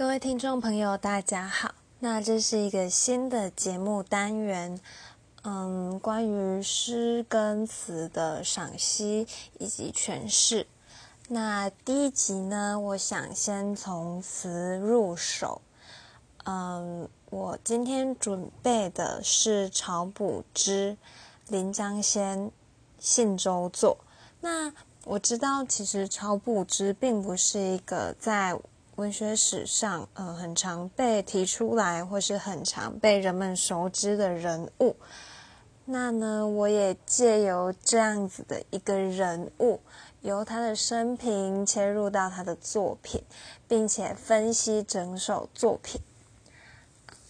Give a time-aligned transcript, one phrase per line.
[0.00, 1.74] 各位听众朋友，大家好。
[1.98, 4.80] 那这是一个新的节目单元，
[5.42, 9.26] 嗯，关于诗跟词的赏析
[9.58, 10.66] 以及诠释。
[11.28, 15.60] 那第一集呢，我想先从词入手。
[16.44, 20.96] 嗯，我今天准备的是曹补之
[21.52, 22.38] 《临江仙·
[22.98, 23.98] 信州作》。
[24.40, 24.72] 那
[25.04, 28.58] 我知道，其实曹补之并不是一个在
[29.00, 34.94] 文学史上，呃，很常被提出来，或是很常被人们熟知的人物。
[35.86, 39.80] 那呢，我也借由这样子的一个人物，
[40.20, 43.22] 由他的生平切入到他的作品，
[43.66, 45.98] 并且分析整首作品。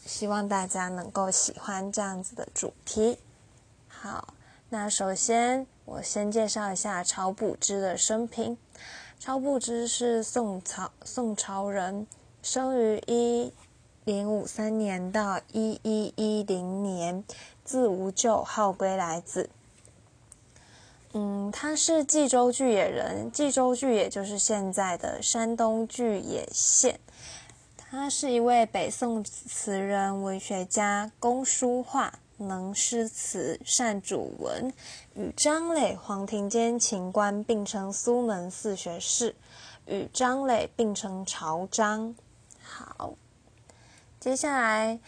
[0.05, 3.17] 希望大家能够喜欢这样子的主题。
[3.87, 4.35] 好，
[4.71, 8.59] 那首先我先介绍一下曹补之的生平。
[9.21, 12.07] 超不知是宋朝宋朝人，
[12.43, 13.53] 生于一
[14.05, 17.23] 零五三年到一一一零年，
[17.63, 19.51] 字无咎，号归来子。
[21.13, 26.99] 嗯，他是冀州巨野人，冀州巨野就是现在的山东巨野县。
[27.77, 34.73] 他是一位北宋词人、文学家，工书画，能诗词，善主文。
[35.15, 39.35] 与张磊、黄庭坚、秦观并称苏门四学士，
[39.87, 42.15] 与张磊并称朝张。
[42.63, 43.15] 好，
[44.19, 44.99] 接下来，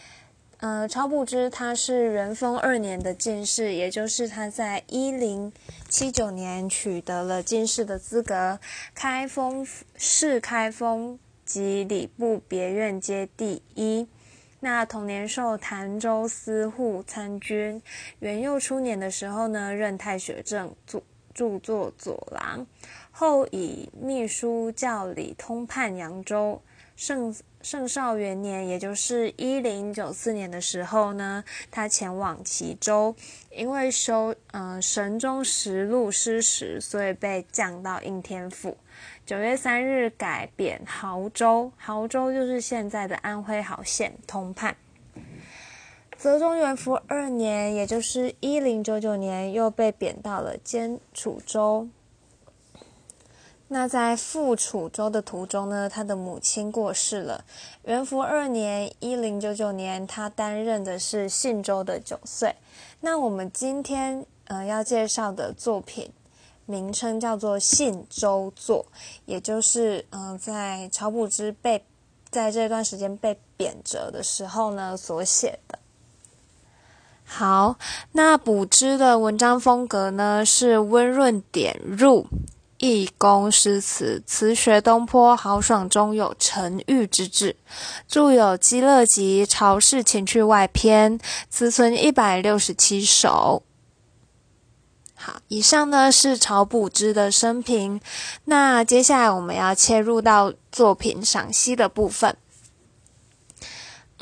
[0.57, 5.51] 呃，曹补之他是元丰二年的进士，也就是他在一零
[5.89, 8.59] 七九年取得了进士的资格，
[8.93, 14.07] 开封市开封及礼部别院皆第一。
[14.63, 17.81] 那同年授潭州司户参军，
[18.19, 21.01] 元佑初年的时候呢，任太学正，著
[21.33, 22.65] 著作左郎，
[23.11, 26.61] 后以秘书教理通判扬州。
[26.95, 33.15] 圣圣少元年，也就是一零九四年的时候呢，他前往齐州，
[33.51, 38.77] 因为修嗯神中实录失时，所以被降到应天府。
[39.25, 44.75] 九月三日改贬亳州，亳州就是现在的安徽亳县通判。
[46.17, 51.89] 泽中元符二年，也就是一零九九年，又被贬到了监楚州。
[53.73, 57.43] 那在赴楚州的途中呢，他的母亲过世了。
[57.83, 62.55] 元符二年，一零九九年，他担任的是信州的九岁。
[63.01, 66.11] 那我们今天呃要介绍的作品。
[66.65, 68.85] 名称叫做《信州作》，
[69.25, 71.83] 也就是嗯，在曹补之被
[72.29, 75.77] 在这段时间被贬谪的时候呢所写的。
[77.25, 77.75] 好，
[78.13, 82.27] 那补之的文章风格呢是温润点入，
[82.83, 87.55] 义工诗词，词学东坡豪爽中有沉郁之志。
[88.09, 91.17] 著有《积乐集》《朝氏情趣外篇》，
[91.49, 93.63] 词存一百六十七首。
[95.15, 98.01] 好，以上呢是朝补之的生平。
[98.43, 102.35] 那接下来我们要切入到作品赏析的部分。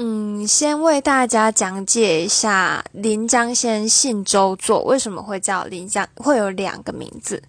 [0.03, 7.37] 嗯，先为大家讲解一下《临江仙·信州作》为什么会叫临江，会有两个名字。《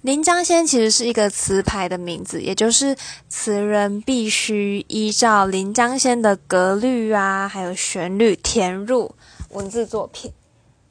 [0.00, 2.96] 临江仙》其实是一个词牌的名字，也就是
[3.28, 9.14] 词人必须依照《临江仙》的格律啊，还有旋律填入
[9.50, 10.32] 文字作品。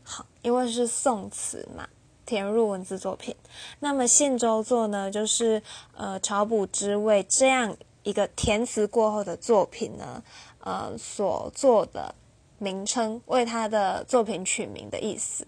[0.03, 1.85] 好，因为是宋词嘛。
[2.25, 3.35] 填入文字作品，
[3.81, 5.61] 那么信州作呢，就是
[5.97, 10.23] 呃朝补之为这样一个填词过后的作品呢，
[10.61, 12.15] 呃所做的
[12.57, 15.45] 名称，为他的作品取名的意思。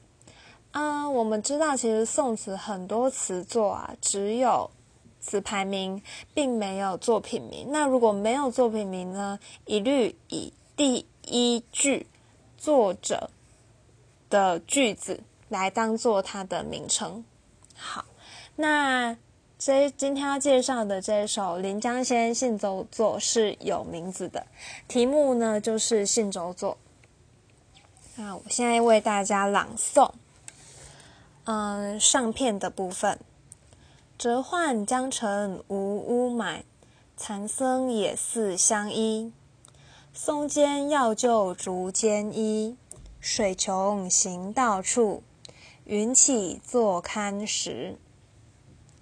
[0.72, 4.70] 嗯，我们知道其实宋词很多词作啊，只有
[5.20, 6.02] 词牌名，
[6.34, 7.68] 并没有作品名。
[7.70, 12.08] 那如果没有作品名呢，一律以第一句
[12.58, 13.30] 作者
[14.30, 15.22] 的句子。
[15.50, 17.24] 来当做它的名称。
[17.76, 18.06] 好，
[18.56, 19.16] 那
[19.64, 24.46] 所以今天要介绍的这首《临江仙·信州作》是有名字的，
[24.90, 26.78] 题目呢就是《信州作》。
[28.18, 30.12] 那我现在为大家朗诵。
[31.46, 33.18] 嗯，上片的部分：
[34.18, 36.64] 折换江城无污霾，
[37.16, 39.32] 残僧也似相依。
[40.14, 42.76] 松间要就竹间衣，
[43.22, 45.24] 水穷行到处。
[45.86, 47.96] 云起坐看时，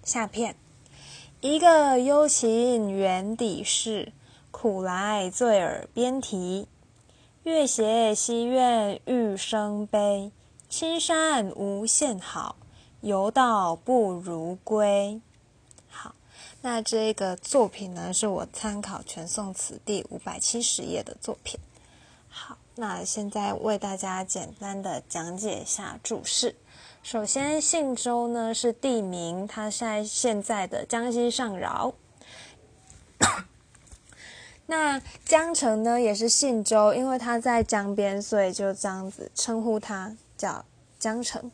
[0.04, 0.56] 下片
[1.40, 4.12] 一个幽情远底事，
[4.50, 6.66] 苦来醉耳边啼。
[7.44, 10.30] 月斜西苑玉生悲，
[10.68, 12.56] 青山无限好，
[13.00, 15.20] 游道不如归。
[15.88, 16.14] 好，
[16.62, 21.58] 那这个作品呢，是我参考全宋词第五百七十页的作品。
[22.74, 26.56] 那现在为大家简单的讲解一下注释。
[27.02, 31.94] 首先，信州呢是地名，它在现在的江西上饶。
[34.66, 40.64] 那江城呢也是信州，因为它在江边，所以就这样子称呼它叫
[40.98, 41.50] 江城。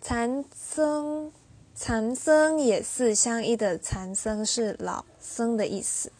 [0.00, 1.32] 残僧。
[1.78, 6.10] 残僧也是相依的残僧是老僧的意思。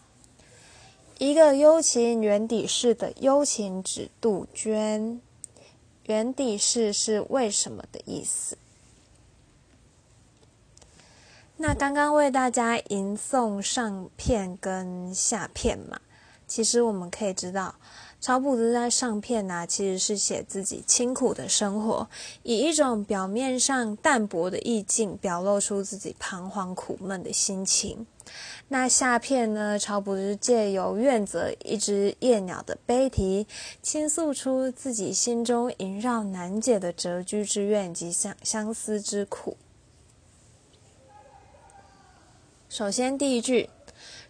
[1.18, 5.22] 一个幽情原底事的幽情指杜鹃，
[6.04, 8.58] 原底事是为什么的意思？
[11.56, 15.98] 那刚刚为大家吟诵上片跟下片嘛，
[16.46, 17.76] 其实我们可以知道。
[18.20, 22.10] 曹朴子在上片呢，其实是写自己清苦的生活，
[22.42, 28.06] 以一种表面上淡薄的意境，表露出自己彷徨苦闷的心情。
[28.68, 33.46] 那下片呢，曹朴子借由愿泽一只夜鸟的悲啼，
[33.82, 39.56] 倾诉出自己心中萦绕难解的谪居之怨及相相思之苦。
[42.68, 43.70] 首先第一句。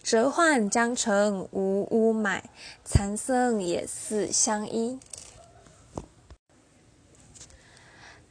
[0.02, 2.48] 折换江城无屋买，
[2.84, 5.00] 残僧也似相依。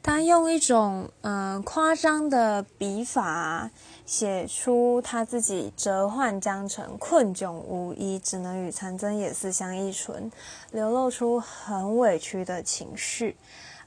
[0.06, 3.68] 他用一种嗯夸张的笔法，
[4.06, 10.30] 写出他自己折换江城，困窘无依，只能与残僧也似相依存，
[10.70, 13.36] 流露出很委屈的情绪。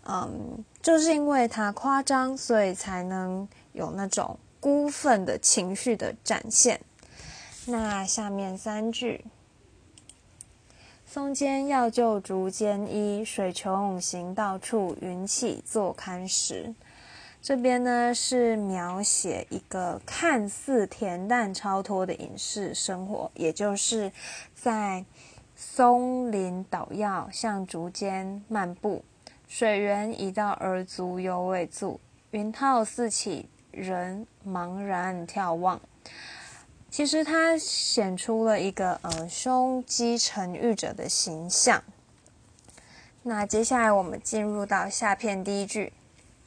[0.04, 6.82] 嗯，就是因为他夸张，所以才能有那种孤愤的情绪的展现。
[7.66, 9.24] 那下面三句：
[11.12, 16.76] 松间要就竹间衣，水穷行到处，云起坐看时。
[17.42, 24.12] 这边呢是描写一个看似恬淡超脱的隐士生活，也就是
[24.54, 25.04] 在
[25.56, 29.04] 松林捣药，向竹间漫步，
[29.48, 35.82] 水源已到而足犹未足，云涛四起，人茫然眺望。
[36.92, 41.84] 其实他显出了一个呃胸肌沉郁者的形象。
[43.24, 45.94] 那接下来我们进入到下片第一句，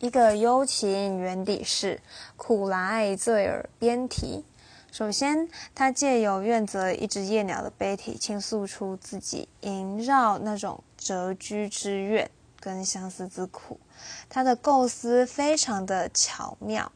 [0.01, 2.01] 一个幽情园底事，
[2.37, 4.45] 苦来醉耳边啼。
[4.91, 12.31] 首先，他借由怨泽一只夜鸟的悲啼，倾诉出自己萦绕那种谪居之怨
[12.61, 13.79] 跟相思之苦。
[14.29, 16.91] 他的构思非常的巧妙。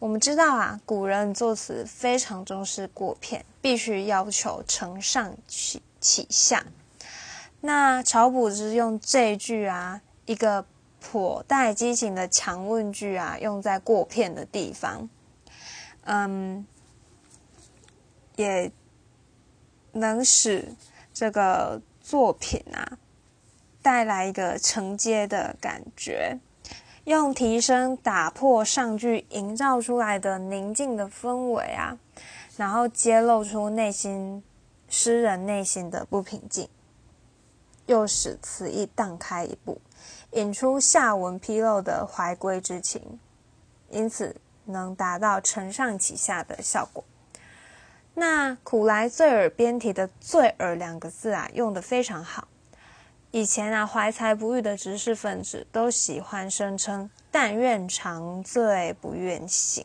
[0.00, 6.64] 我们知道啊，古人作词非常重视过片，必须要求承上启启下。
[7.60, 10.64] 那曹朴之用这句啊，一个
[11.00, 15.10] 颇带激情的强问句啊，用在过片的地方，
[16.04, 16.66] 嗯，
[18.36, 18.72] 也
[19.92, 20.74] 能使
[21.12, 22.96] 这个作品啊
[23.82, 26.38] 带来一个承接的感觉。
[27.10, 31.98] 用提升打破上句营造出来的宁静的氛围啊，
[32.56, 34.44] 然后揭露出内心
[34.88, 36.68] 诗人内心的不平静，
[37.86, 39.80] 又使词意荡开一步，
[40.34, 43.18] 引出下文披露的怀归之情，
[43.90, 44.36] 因此
[44.66, 47.02] 能达到承上启下的效果。
[48.14, 52.46] 那苦来醉耳边题的“醉耳”两个字啊，用的非常好。
[53.32, 59.84] 以前啊，怀才不遇的知识分子都喜欢声称“但愿长醉不愿醒”，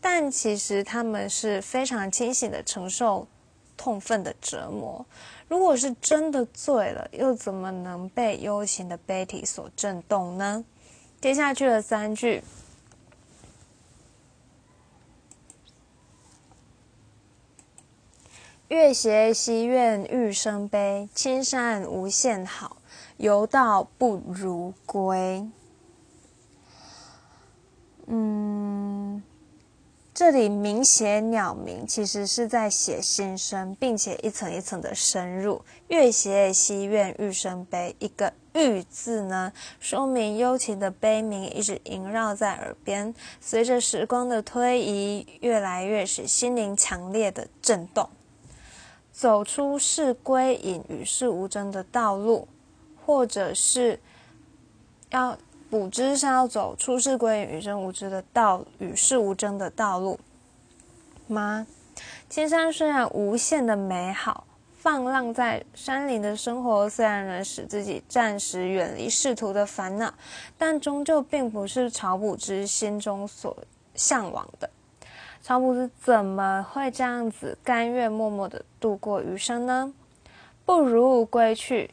[0.00, 3.26] 但其实他们是非常清醒的承受
[3.76, 5.04] 痛愤的折磨。
[5.48, 10.64] 如果是真的醉了，又怎么能被幽情的悲体所震动呢？
[11.20, 12.44] 接下去的三句。
[18.68, 22.76] 月斜西苑玉生悲，青山无限好，
[23.16, 25.48] 游道不如归。
[28.08, 29.22] 嗯，
[30.12, 35.62] 这里明写鸟鸣，其实是在写心声，并且一层一层的深入。
[35.88, 48.10] 月斜西苑玉生悲，一个“玉”字呢，说明幽情的悲鸣一直萦绕在耳边，随着时光的推移，越来越使心灵强烈的震动。
[49.18, 52.46] 走出是归隐与世无争的道路，
[53.04, 53.98] 或者是
[55.10, 55.36] 要
[55.68, 60.20] 补之是要走出世归隐与生无知的道与世无争的道路
[61.26, 61.66] 吗？
[62.30, 64.46] 青山虽然无限的美好，
[64.76, 70.14] 放浪在山林的生活虽然能使自己暂时远离仕途的烦恼，
[70.56, 73.56] 但终究并不是曹朴之心中所
[73.96, 74.70] 向往的。
[75.48, 79.94] 曹朴之怎么会这样子甘愿默默的度过余生呢？
[80.66, 81.90] 不如归去。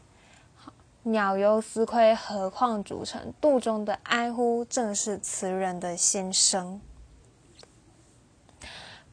[1.04, 3.32] 鸟犹思亏，何况主成？
[3.40, 6.78] 肚中的哀呼，正是词人的心声。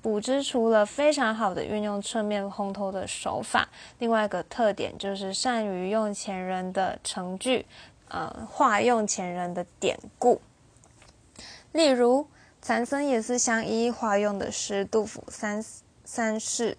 [0.01, 3.69] 卜之除了非常好的运用侧面烘托的手法，
[3.99, 7.65] 另外一个特点就是善于用前人的成句，
[8.09, 10.41] 呃，化用前人的典故。
[11.71, 12.27] 例如，
[12.63, 15.61] 残僧也是相依化用的是杜甫三
[16.05, 16.77] 三世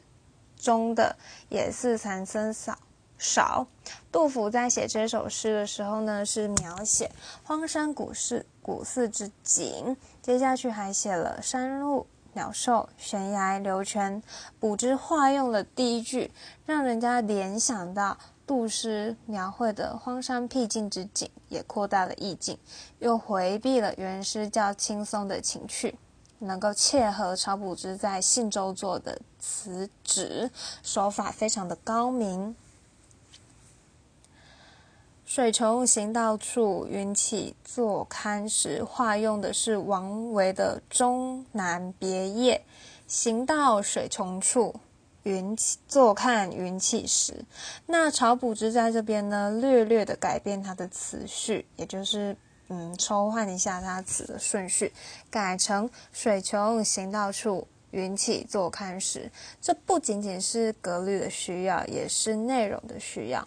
[0.57, 1.15] 中的
[1.51, 2.79] 也是残僧少
[3.19, 3.67] 少。
[4.11, 7.11] 杜甫在写这首诗的时候呢，是描写
[7.43, 12.07] 荒山古寺古寺之景，接下去还写了山路。
[12.33, 14.21] 鸟兽、悬崖、流泉，
[14.59, 16.33] 卜之化用了第一句，
[16.67, 22.59] 让人家联想到杜诗描绘的荒山僻静之景，也扩大了意境，
[22.99, 25.99] 又回避了原诗较轻松的情趣，
[26.41, 30.51] 能够切合曹卜之在信州做的词旨，
[30.83, 32.55] 手法非常的高明。
[35.25, 38.85] 水穷行到处，云起坐看时。
[38.85, 42.63] 化用的是王维的《终南别业》，
[43.09, 44.77] 行到水穷处，
[45.25, 47.45] 云起坐看云起时。
[47.87, 52.37] 那朝补之在这边呢，略略的改变它的词序，也就是
[52.69, 54.93] 嗯，抽换一下它词的顺序，
[55.31, 59.31] 改成水穷行到处，云起坐看时。
[59.61, 63.47] 这不仅仅是格律的需要，也是内容的需要。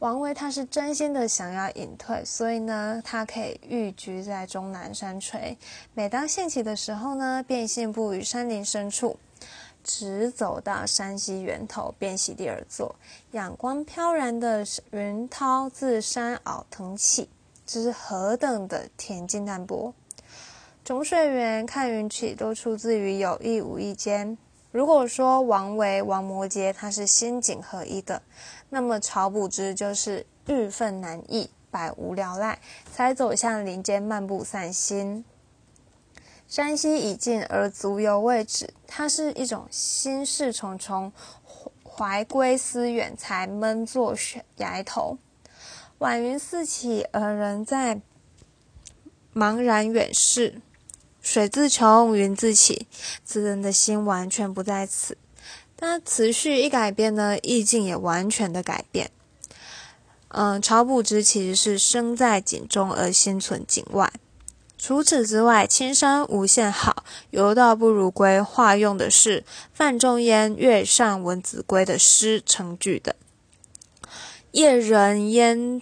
[0.00, 5.56] 王维他是真心的想要隐退，所以呢，他可以寓居在终南山陲。
[5.94, 9.18] 每当兴起的时候呢，便信步于山林深处，
[9.84, 12.96] 直走到山溪源头，便席地而坐。
[13.30, 17.28] 仰光飘然的云涛自山坳腾起，
[17.64, 19.94] 这是何等的恬静淡泊！
[20.82, 24.36] 种水源、看云起，都出自于有意无意间。
[24.72, 28.20] 如果说王维、王摩诘他是心景合一的。
[28.70, 32.58] 那么曹补之就是郁愤难抑，百无聊赖，
[32.92, 35.24] 才走向林间漫步散心。
[36.54, 41.12] 山溪已尽而足犹未止，它是一种心事重重、
[41.82, 44.14] 怀归思远，才闷坐
[44.58, 45.18] 崖头。
[45.98, 48.00] 晚云四起而人在
[49.34, 50.62] 茫然远视，
[51.20, 52.86] 水自穷，云自起，
[53.24, 55.18] 此人的心完全不在此。
[55.80, 59.10] 那词序一改变呢，意境也完全的改变。
[60.28, 64.12] 嗯，朝不知其实是身在井中而心存井外。
[64.86, 73.16] 除此之外，“青山无限好，游道不如归”化用的是范仲淹《月上闻子归》的诗成句的。
[74.50, 75.80] 夜人烟，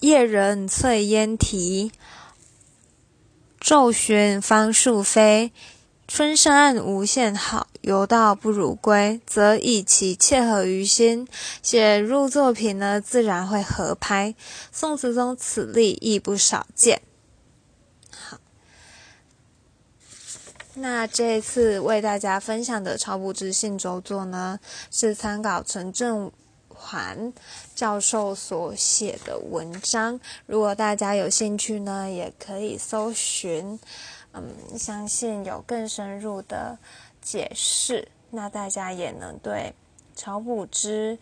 [0.00, 1.90] 夜人翠烟啼，
[3.58, 5.50] 骤寻芳树飞。
[6.06, 11.26] 春山无限好，游道不如归，则以其切合于心，
[11.62, 14.34] 写入作品呢，自然会合拍。
[14.70, 17.00] 宋词中此例亦不少见。
[20.78, 26.30] 那这次为大家分享的曹补之信周作呢，是参考陈正
[26.68, 27.32] 环
[27.74, 30.20] 教授所写的文章。
[30.44, 33.78] 如果大家有兴趣呢，也可以搜寻。
[34.38, 36.76] 嗯，相信有更深入的
[37.22, 39.74] 解释，那大家也能对
[40.14, 41.18] 曹补之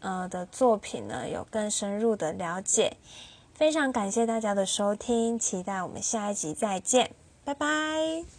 [0.00, 2.98] 呃的作品呢有更深入的了解。
[3.54, 7.12] 非常感谢大家的收听，期待我们下一集再见，
[7.42, 8.37] 拜拜。